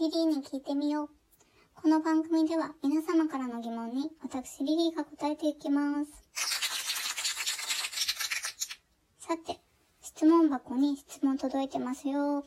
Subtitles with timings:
[0.00, 1.08] リリーに聞いてみよう。
[1.74, 6.10] この番組では皆様からの疑問に私リリーが答えていきます。
[9.18, 9.60] さて、
[10.00, 12.46] 質問箱に質問届いてますよ。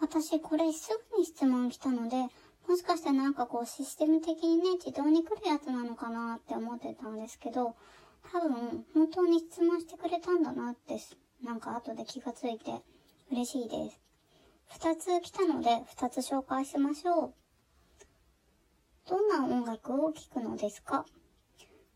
[0.00, 2.16] 私これすぐに質問来たので、
[2.66, 7.76] もしかしてなんかこうシステム的にね、自動に来るやつなのかなって思ってたんですけど、
[8.32, 10.98] 多分本当に質問してくれたんだなって、
[11.44, 12.80] なんか後で気がついて
[13.30, 14.07] 嬉しいです。
[14.70, 17.34] 二つ来たので二つ紹介しましょう。
[19.08, 21.06] どんな音楽を聴くのですか？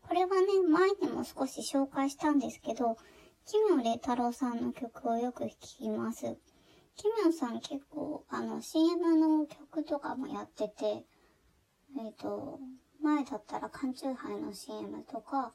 [0.07, 2.97] これはね、前にも少し紹介したんですけど、
[3.45, 6.37] 奇妙麗太郎さんの曲をよく聴きます。
[6.95, 11.05] 奇妙さん結構、あの、CM の曲とかもやってて、
[11.97, 12.59] えっ、ー、と、
[13.01, 15.53] 前だったら缶チューハイの CM とか、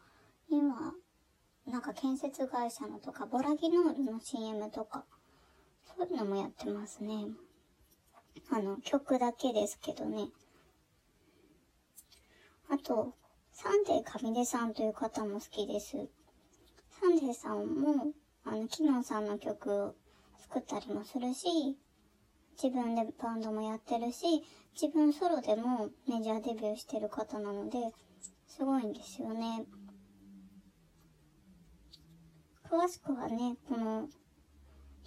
[0.48, 0.94] 今、
[1.66, 5.04] なんか建設会社のとか、ボラギノールの CM とか、
[5.98, 7.26] そういうのもやってますね。
[8.52, 10.28] あの、曲だけですけどね。
[12.70, 13.14] あと、
[13.52, 15.96] サンデーカミデさんという方も好きです。
[17.00, 18.12] サンデーさんも、
[18.44, 19.94] あの、キノンさんの曲を
[20.38, 21.76] 作ったりもするし、
[22.62, 24.44] 自分でバンドもやってるし、
[24.80, 27.78] 自分ソロでもメジャーデビューしてる方なので、
[28.46, 29.64] すごいんですよね。
[32.70, 34.08] 詳しくはね、この、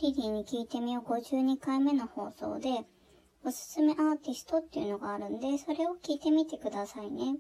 [0.02, 2.69] リリーに聞いてみよう52回目の放送で、
[3.45, 7.38] おすすめアーティストっていうのがあるんで、それを聞いてみてくださいね。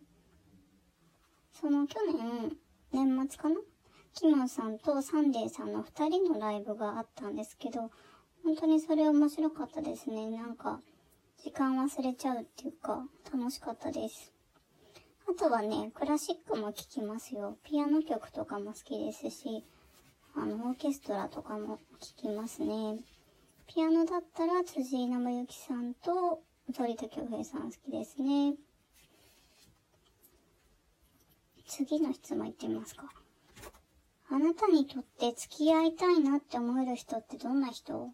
[1.59, 2.55] その去年、
[2.93, 3.55] 年末かな？
[4.13, 7.89] キモンさんとサンデーさんの二人のライブがあったんですけど、
[8.43, 10.29] 本当にそれ面白かったですね。
[10.29, 10.81] なんか、
[11.43, 13.03] 時間忘れちゃうっていうか、
[13.33, 14.31] 楽しかったです。
[15.27, 17.57] あとはね、クラシックも聴きますよ。
[17.63, 19.65] ピアノ曲とかも好きですし、
[20.35, 22.99] あの、オーケストラとかも聴きますね。
[23.67, 26.41] ピアノだったら辻井直之さんと
[26.75, 28.55] 鳥田京平さん好きですね。
[31.67, 33.09] 次の質問いってみますか。
[34.29, 38.09] あなたにとって付き合いたいなって思える人ってどんな人？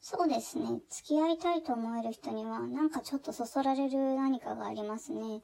[0.00, 0.80] そうですね。
[0.88, 5.42] 付き合いたいと思える人には、なんかちょっとそそられる何かがありますね。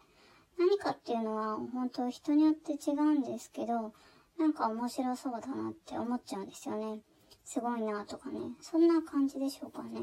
[0.58, 3.92] 何かっていうのは、本当人によって違うんですけど、
[4.42, 7.00] なんか面白そうだなって思っちゃうんですよね。
[7.44, 8.40] すごいなとかね。
[8.60, 10.00] そんな感じでしょうかね。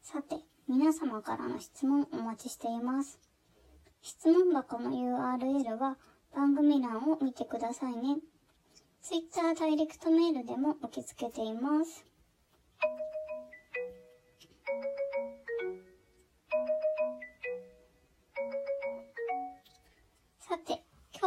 [0.00, 0.36] さて、
[0.66, 3.20] 皆様からの質問お待ちしています。
[4.00, 5.98] 質問箱の URL は
[6.34, 8.16] 番組欄を見てくださいね。
[9.02, 12.06] Twitter ダイレクトメールでも受け付けています。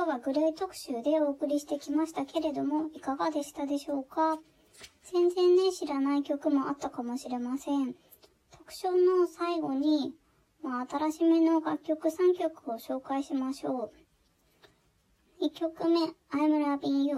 [0.03, 4.39] 今日はグレー特集でお送りしてきましたけれども、いかがでしたでしょうか？
[5.03, 7.93] 全然ね、知らない曲もあったかもしれません。
[8.49, 10.15] 特集の最後に、
[10.63, 13.91] まあ、新しめの楽曲3曲を紹介しましょ
[15.39, 15.45] う。
[15.45, 17.17] 2曲目、I'm Loving You。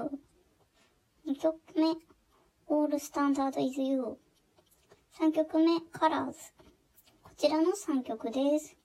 [1.26, 1.84] 2曲目、
[2.68, 4.18] All Standard Is You。
[5.18, 6.34] 3曲目、Colors。
[7.24, 8.76] こちらの3曲です。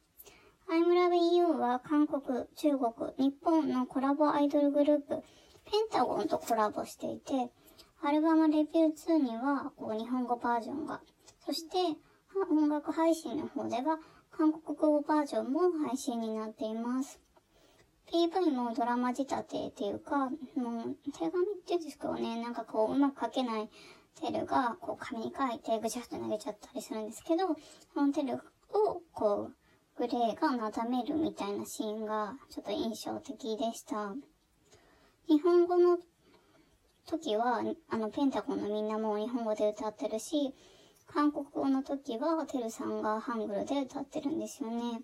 [0.70, 5.22] I'm Loving You は韓国、中国、日本のコラボアイドルグループ、ペン
[5.90, 7.50] タゴンとコラボしていて、
[8.02, 11.00] アルバムレビュー2にはこう日本語バージョンが、
[11.46, 11.76] そして
[12.50, 13.98] 音楽配信の方では
[14.30, 17.18] 韓国語バージョンも配信になっています。
[18.12, 20.32] PV もドラマ仕立てっていうか、もう
[21.18, 23.70] 手紙っていうんですけどね、なんかこううまく書けない
[24.20, 27.46] テルがこう紙に書いてぐちゃっと投げちゃったりするんですけど、
[27.94, 29.54] そのテルをこう
[29.98, 34.14] グレーがなだめるみたいなシーンがちょっと印象的でした。
[35.26, 35.98] 日本語の
[37.04, 40.54] 時は、あの、ペンタゴンのみんなも日本語で歌ってるし、
[41.12, 45.02] 韓国語の時は、てるさんがハングルで歌ってるんですよね。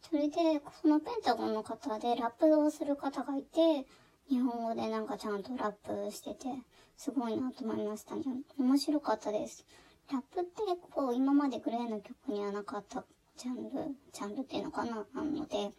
[0.00, 3.86] それで、そのペンタゴンの方でラップをする方がいて、
[4.30, 6.48] 日本語でなんかちゃんとラップしてて、
[6.96, 8.22] すごいなと思いましたね。
[8.58, 9.66] 面白かったです。
[10.10, 13.04] ラップってこう、今までグレーの曲にはなかった
[13.36, 13.70] ジャンル、
[14.12, 15.06] ジャンルっていうのかな？
[15.14, 15.70] なので、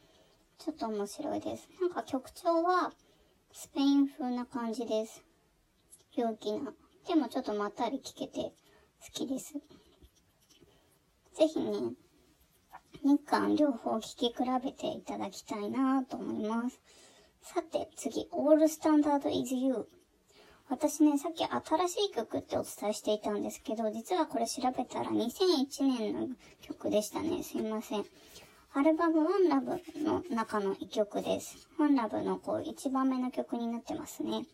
[0.60, 1.68] ちょっと面白いです。
[1.82, 2.92] なんか曲調は、
[3.52, 5.24] スペイン風な感じです。
[6.14, 6.74] 陽気な。
[7.08, 8.54] でもちょっとまったり聴けて、好
[9.12, 9.54] きです。
[11.34, 11.94] ぜひね、
[13.04, 14.34] 日韓両方聴き比
[14.64, 16.80] べていただきたいなと思います。
[17.42, 19.88] さて、次、All Standard is You。
[20.70, 26.28] 私ね、さっき新しい曲ってお伝えしていたんですけど、実はこれ調べたら2001年の
[26.62, 27.42] 曲でしたね。
[27.42, 28.06] すいません。
[28.74, 31.68] アルバム One Love の中の一曲です。
[31.80, 34.46] One Love のこう一番目の曲になってますね。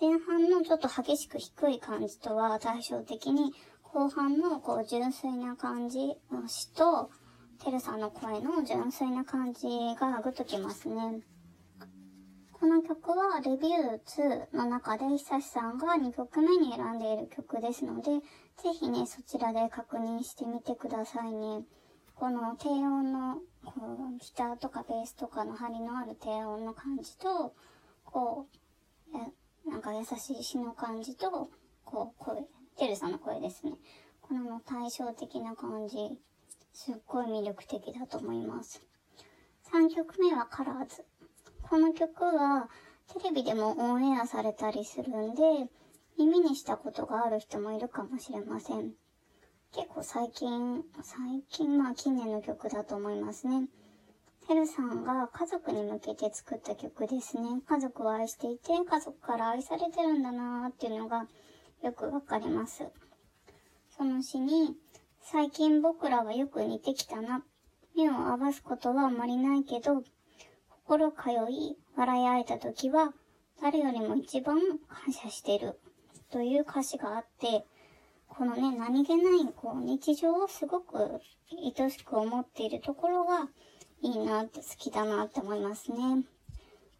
[0.00, 3.52] 前半のちょっと激しく低い感じとは対照的に、
[3.82, 7.10] 後半のこう純粋な感じの詩と、
[7.62, 9.68] テルさんの声の純粋な感じ
[10.00, 11.20] がグッときますね。
[12.60, 18.18] この曲はレビュー2の中で久志さんが2曲目に選んでいる曲ですので、
[18.60, 21.62] ぜひね、そちらで確認してみてくださいね。
[22.16, 23.72] この低音の、こ
[24.12, 27.54] う、ギターとかベースとかの張りのある低音の感じと、
[28.04, 28.48] こ
[29.14, 31.50] う、なんか優しい詩の感じと、
[31.84, 32.42] こう、声、
[32.76, 33.74] テルさんの声ですね。
[34.20, 36.18] この対照的な感じ、
[36.72, 38.82] すっごい魅力的だと思います。
[39.72, 41.04] 3曲目はカラーズ。
[41.68, 42.70] この曲は
[43.12, 45.42] テレビでもオンエアされたりするんで、
[46.18, 48.92] 耳にしたことがある人もいるかもしれません。
[49.74, 53.68] 結構最近、最近まあ近年の曲だと思いますね。
[54.46, 57.60] てるさんが家族に向けて作った曲ですね。
[57.68, 61.26] 家族を愛していて、家族から愛されてるんだなーっていうのが
[61.82, 62.84] よくわかります。
[63.94, 64.74] その詩に、
[65.20, 67.42] 最近僕らはよく似てきたな。
[67.94, 70.02] 目を合わすことはあまりないけど、
[70.88, 73.12] 心通い、笑い合えた時は、
[73.60, 74.58] 誰よりも一番
[74.88, 75.78] 感謝してる。
[76.30, 77.66] という歌詞があって、
[78.26, 81.20] このね、何気ない、こう、日常をすごく
[81.52, 83.50] 愛しく思っているところが
[84.00, 86.24] いいなって好きだなって思いますね。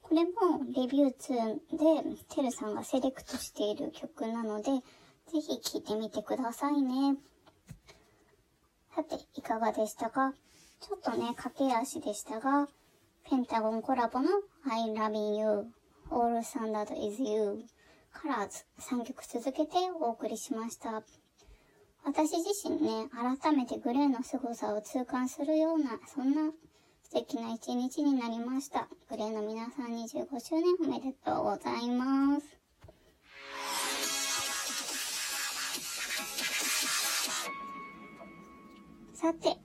[0.02, 0.30] これも
[0.76, 4.70] レビュー2でてるさんがセレクトしている曲なので、
[5.32, 7.16] ぜひ聴いてみてくださいね。
[8.94, 10.34] さて、いかがでしたか？
[10.80, 12.68] ちょっとね、駆け足でしたが、
[13.30, 14.28] ペンタゴンコラボの
[14.70, 15.66] I Love You,
[16.10, 17.62] All Standard Is You
[18.10, 21.02] カラーズ3曲続けてお送りしました。
[22.06, 26.52] 私自身ね、改めてグレーの凄さを痛感するような、そんな
[27.02, 28.88] 素敵な一日になりました。
[29.10, 32.46] グレーの皆さん25周年おめでとうございます。
[39.12, 39.58] さて、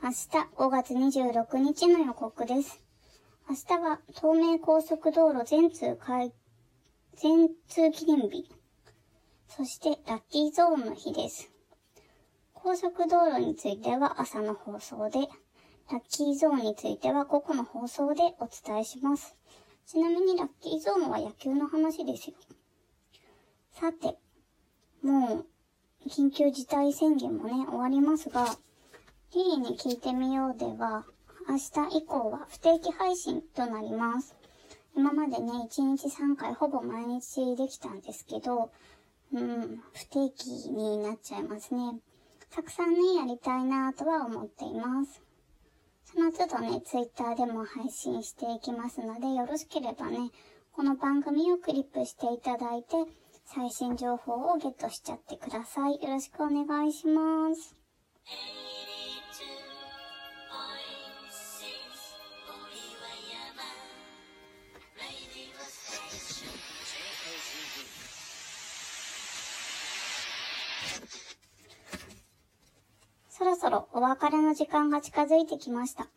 [0.00, 2.91] 明日5月26日の予告です。
[3.48, 6.32] 明日は東名高速道路全通開、
[7.16, 8.48] 全通記念日。
[9.48, 11.50] そしてラッキーゾーンの日です。
[12.54, 15.28] 高速道路については朝の放送で、
[15.90, 19.36] ラッキーゾーンについては午後の放送でお伝えします。
[19.86, 22.36] ちなみにラッキーゾーンは野球の話ですよ。
[23.72, 24.16] さて、
[25.02, 25.44] も
[26.04, 28.56] う、緊急事態宣言もね、終わりますが、
[29.34, 31.04] リリーに聞いてみようでは、
[31.48, 34.34] 明日以降は不定期配信となります。
[34.94, 38.70] 今までね、1日3回ほぼ毎日できたんですけど、
[39.32, 41.98] うん、不定期になっちゃいますね。
[42.50, 45.22] たくさんね、やりたいなとは思っています。
[46.04, 50.30] その都度ね、ツイッターでも配信していきますので、よろしければね、
[50.72, 52.96] この番組をクリップしていただいて、
[53.46, 55.94] 最新情報をゲットしちゃってください。
[56.02, 57.76] よろしくお願いします。
[73.94, 76.08] お別れの時間が近づいてきました。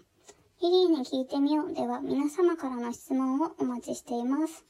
[0.62, 4.66] リリーに聞いてみようでは皆様からの質問をお待ちしています。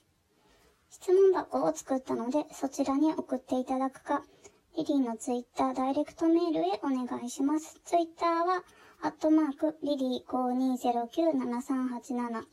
[0.91, 4.23] 質問箱を作ったのでそちらに送っていただくか、
[4.77, 7.81] リリーのツイッターダイレクトメールへお願いします。
[7.85, 8.63] ツイッターは、
[9.01, 12.45] アットマーク、リリー5209-7387、